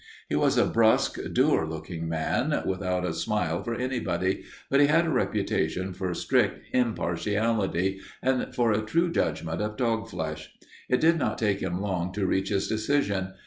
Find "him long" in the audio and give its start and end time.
11.59-12.13